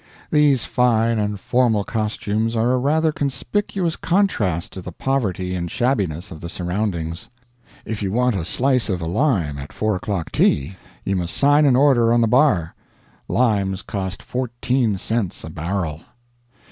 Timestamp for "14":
14.23-14.97